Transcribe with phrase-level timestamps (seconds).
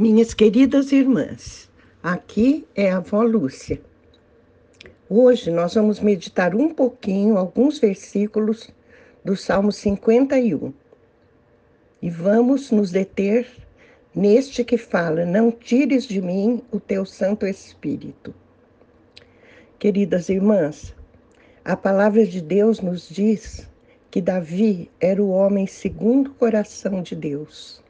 [0.00, 1.68] Minhas queridas irmãs,
[2.02, 3.82] aqui é a avó Lúcia.
[5.10, 8.70] Hoje nós vamos meditar um pouquinho alguns versículos
[9.22, 10.72] do Salmo 51.
[12.00, 13.46] E vamos nos deter
[14.14, 18.34] neste que fala: Não tires de mim o teu Santo Espírito.
[19.78, 20.96] Queridas irmãs,
[21.62, 23.68] a palavra de Deus nos diz
[24.10, 27.82] que Davi era o homem segundo o coração de Deus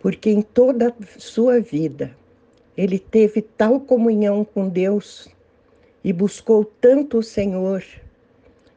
[0.00, 2.16] porque em toda a sua vida
[2.76, 5.28] ele teve tal comunhão com Deus
[6.04, 7.84] e buscou tanto o Senhor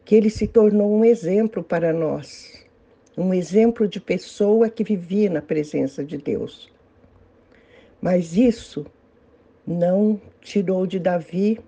[0.04, 2.66] que ele se tornou um exemplo para nós,
[3.16, 6.72] um exemplo de pessoa que vivia na presença de Deus.
[8.02, 8.86] Mas isso
[9.66, 11.60] não tirou de Davi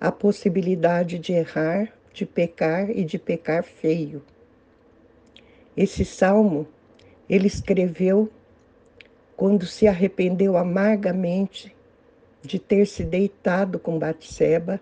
[0.00, 4.20] a possibilidade de errar, de pecar e de pecar feio.
[5.76, 6.66] Esse salmo
[7.28, 8.28] ele escreveu
[9.36, 11.74] quando se arrependeu amargamente
[12.42, 14.80] de ter se deitado com Batseba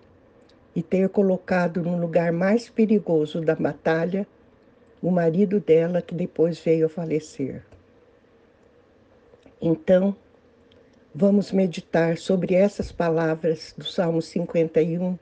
[0.75, 4.27] e ter colocado no lugar mais perigoso da batalha
[5.01, 7.63] o marido dela que depois veio a falecer.
[9.59, 10.15] Então,
[11.13, 15.17] vamos meditar sobre essas palavras do Salmo 51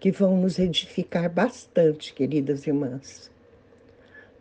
[0.00, 3.30] que vão nos edificar bastante, queridas irmãs.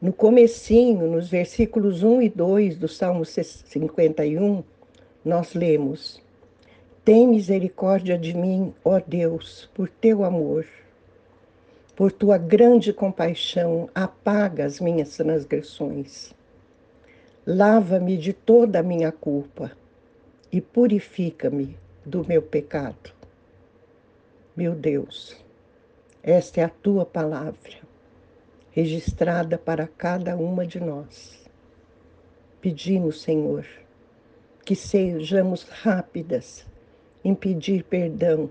[0.03, 4.61] No comecinho, nos versículos 1 e 2 do Salmo 51,
[5.23, 6.21] nós lemos:
[7.05, 10.67] Tem misericórdia de mim, ó Deus, por teu amor.
[11.95, 16.33] Por tua grande compaixão, apaga as minhas transgressões.
[17.47, 19.71] Lava-me de toda a minha culpa
[20.51, 23.09] e purifica-me do meu pecado.
[24.53, 25.37] Meu Deus,
[26.21, 27.92] esta é a tua palavra
[28.73, 31.47] registrada para cada uma de nós.
[32.59, 33.65] Pedimos, Senhor,
[34.65, 36.65] que sejamos rápidas
[37.23, 38.49] em pedir perdão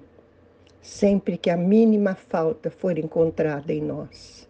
[0.81, 4.49] sempre que a mínima falta for encontrada em nós.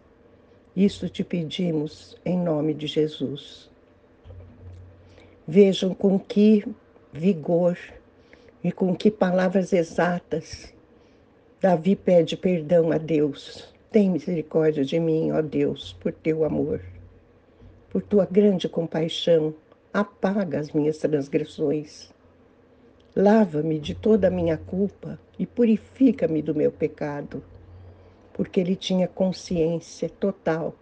[0.75, 3.69] Isso te pedimos em nome de Jesus.
[5.47, 6.63] Vejam com que
[7.11, 7.77] vigor
[8.63, 10.73] e com que palavras exatas
[11.59, 16.81] Davi pede perdão a Deus tem misericórdia de mim, ó Deus, por teu amor.
[17.91, 19.53] Por tua grande compaixão,
[19.93, 22.11] apaga as minhas transgressões.
[23.15, 27.43] Lava-me de toda a minha culpa e purifica-me do meu pecado.
[28.33, 30.73] Porque ele tinha consciência total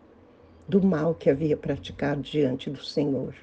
[0.66, 3.36] do mal que havia praticado diante do Senhor.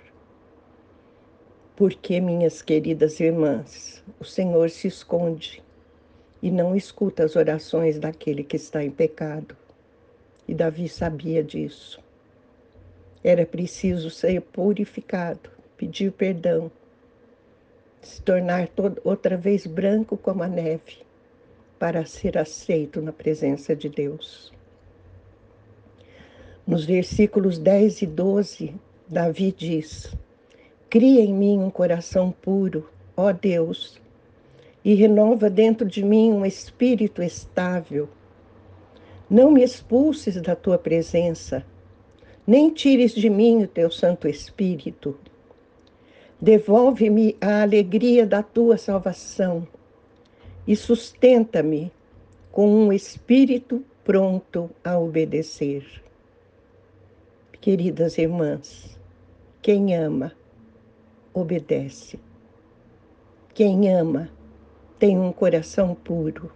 [1.77, 5.62] Porque, minhas queridas irmãs, o Senhor se esconde
[6.43, 9.56] e não escuta as orações daquele que está em pecado.
[10.47, 12.00] E Davi sabia disso.
[13.22, 16.71] Era preciso ser purificado, pedir perdão,
[18.00, 18.69] se tornar
[19.04, 20.99] outra vez branco como a neve,
[21.78, 24.53] para ser aceito na presença de Deus.
[26.66, 28.75] Nos versículos 10 e 12,
[29.09, 30.15] Davi diz:
[30.91, 34.00] Cria em mim um coração puro, ó Deus,
[34.84, 38.09] e renova dentro de mim um espírito estável.
[39.28, 41.65] Não me expulses da tua presença,
[42.47, 45.19] nem tires de mim o teu Santo Espírito.
[46.41, 49.67] Devolve-me a alegria da tua salvação
[50.67, 51.93] e sustenta-me
[52.53, 55.84] com um espírito pronto a obedecer.
[57.61, 58.99] Queridas irmãs,
[59.61, 60.33] quem ama,
[61.34, 62.19] obedece.
[63.53, 64.31] Quem ama,
[64.98, 66.50] tem um coração puro.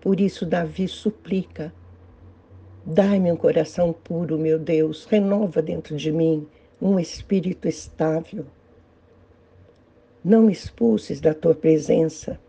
[0.00, 1.72] Por isso, Davi suplica:
[2.84, 6.46] Dai-me um coração puro, meu Deus, renova dentro de mim
[6.80, 8.46] um espírito estável.
[10.24, 12.40] Não me expulses da tua presença.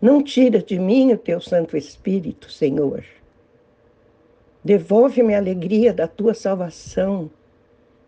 [0.00, 3.04] Não tira de mim o teu Santo Espírito, Senhor.
[4.64, 7.30] Devolve-me a alegria da tua salvação.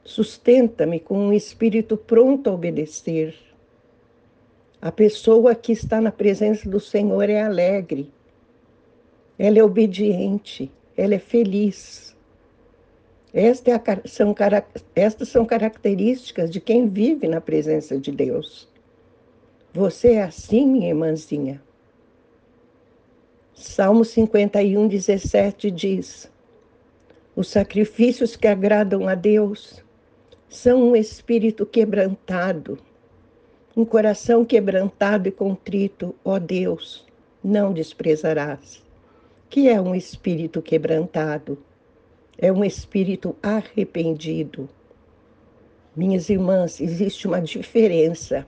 [0.05, 3.35] Sustenta-me com um espírito pronto a obedecer.
[4.83, 8.13] A pessoa que está na presença do Senhor é alegre,
[9.39, 12.17] ela é obediente, ela é feliz.
[13.33, 14.35] Esta é a, são,
[14.97, 18.69] estas são características de quem vive na presença de Deus.
[19.73, 21.63] Você é assim, minha irmãzinha.
[23.55, 26.29] Salmo 51, 17 diz:
[27.37, 29.81] Os sacrifícios que agradam a Deus
[30.49, 32.81] são um espírito quebrantado
[33.77, 37.07] um coração quebrantado e contrito, ó Deus,
[37.43, 38.83] não desprezarás.
[39.49, 41.59] Que é um espírito quebrantado?
[42.37, 44.69] É um espírito arrependido.
[45.95, 48.47] Minhas irmãs, existe uma diferença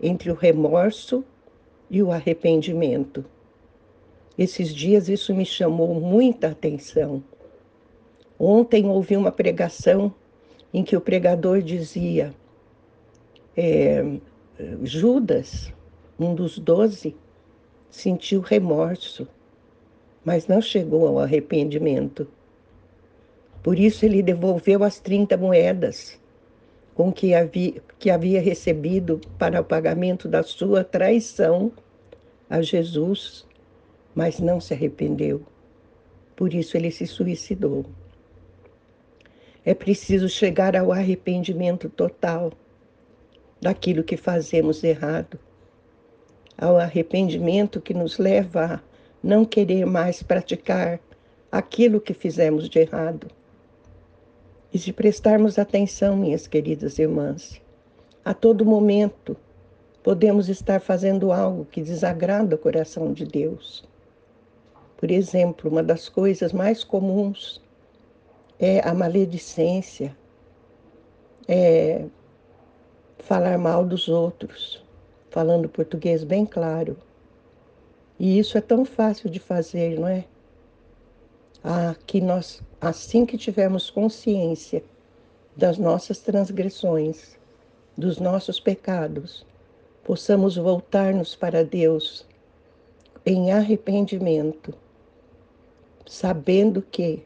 [0.00, 1.24] entre o remorso
[1.90, 3.24] e o arrependimento.
[4.36, 7.22] Esses dias isso me chamou muita atenção.
[8.38, 10.14] Ontem ouvi uma pregação
[10.72, 12.32] em que o pregador dizia:
[13.56, 14.04] é,
[14.82, 15.72] Judas,
[16.18, 17.14] um dos doze,
[17.88, 19.28] sentiu remorso,
[20.24, 22.26] mas não chegou ao arrependimento.
[23.62, 26.20] Por isso ele devolveu as 30 moedas
[26.94, 31.70] com que havia, que havia recebido para o pagamento da sua traição
[32.50, 33.46] a Jesus,
[34.12, 35.40] mas não se arrependeu.
[36.34, 37.86] Por isso ele se suicidou.
[39.64, 42.52] É preciso chegar ao arrependimento total
[43.60, 45.38] daquilo que fazemos errado,
[46.56, 48.80] ao arrependimento que nos leva a
[49.22, 51.00] não querer mais praticar
[51.50, 53.28] aquilo que fizemos de errado.
[54.72, 57.60] E se prestarmos atenção, minhas queridas irmãs,
[58.24, 59.36] a todo momento
[60.02, 63.84] podemos estar fazendo algo que desagrada o coração de Deus.
[64.96, 67.62] Por exemplo, uma das coisas mais comuns
[68.58, 70.16] é a maledicência,
[71.46, 72.04] é
[73.18, 74.82] falar mal dos outros,
[75.30, 76.96] falando português bem claro.
[78.18, 80.24] E isso é tão fácil de fazer, não é?
[81.62, 84.82] Ah, que nós, assim que tivermos consciência
[85.56, 87.36] das nossas transgressões,
[87.96, 89.44] dos nossos pecados,
[90.04, 92.24] possamos voltar-nos para Deus
[93.26, 94.72] em arrependimento,
[96.06, 97.22] sabendo que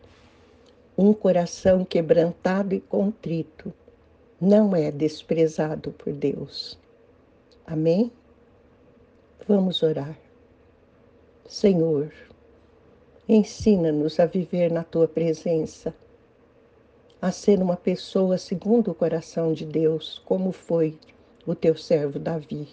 [0.96, 3.72] um coração quebrantado e contrito
[4.42, 6.76] não é desprezado por Deus.
[7.64, 8.10] Amém?
[9.46, 10.18] Vamos orar.
[11.46, 12.12] Senhor,
[13.28, 15.94] ensina-nos a viver na tua presença,
[17.20, 20.98] a ser uma pessoa segundo o coração de Deus, como foi
[21.46, 22.68] o teu servo Davi.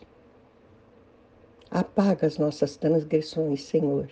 [1.70, 4.10] Apaga as nossas transgressões, Senhor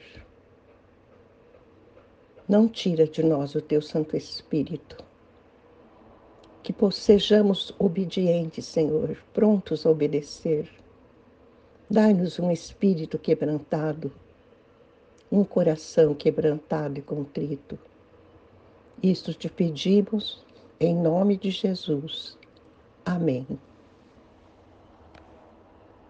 [2.47, 5.06] não tira de nós o teu Santo Espírito.
[6.67, 10.69] Que sejamos obedientes, Senhor, prontos a obedecer.
[11.89, 14.11] Dai-nos um espírito quebrantado,
[15.31, 17.79] um coração quebrantado e contrito.
[19.01, 20.43] Isto te pedimos
[20.77, 22.37] em nome de Jesus.
[23.05, 23.47] Amém.